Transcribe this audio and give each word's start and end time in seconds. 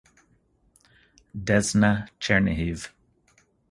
Desna 1.47 2.09
Chernihiv 2.17 2.89